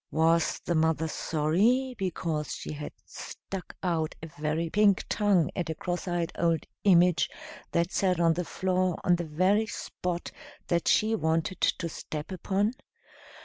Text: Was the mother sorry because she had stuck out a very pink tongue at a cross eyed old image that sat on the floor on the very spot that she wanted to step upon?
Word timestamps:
Was 0.09 0.59
the 0.65 0.73
mother 0.73 1.07
sorry 1.07 1.93
because 1.95 2.55
she 2.55 2.71
had 2.73 2.91
stuck 3.05 3.75
out 3.83 4.15
a 4.23 4.25
very 4.41 4.67
pink 4.71 5.05
tongue 5.09 5.51
at 5.55 5.69
a 5.69 5.75
cross 5.75 6.07
eyed 6.07 6.31
old 6.39 6.65
image 6.83 7.29
that 7.71 7.91
sat 7.91 8.19
on 8.19 8.33
the 8.33 8.43
floor 8.43 8.99
on 9.03 9.15
the 9.17 9.25
very 9.27 9.67
spot 9.67 10.31
that 10.69 10.87
she 10.87 11.13
wanted 11.13 11.61
to 11.61 11.87
step 11.87 12.31
upon? 12.31 12.73